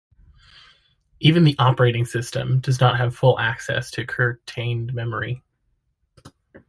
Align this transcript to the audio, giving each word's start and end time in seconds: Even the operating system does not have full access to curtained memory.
Even 1.19 1.43
the 1.43 1.55
operating 1.59 2.05
system 2.05 2.59
does 2.59 2.79
not 2.79 2.97
have 2.97 3.15
full 3.15 3.37
access 3.37 3.91
to 3.91 4.03
curtained 4.03 4.91
memory. 4.95 5.43